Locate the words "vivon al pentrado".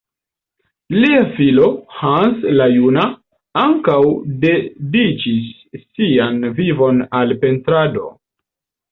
6.61-8.07